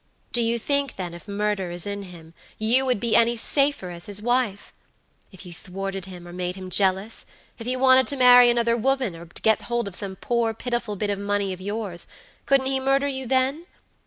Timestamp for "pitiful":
10.55-10.95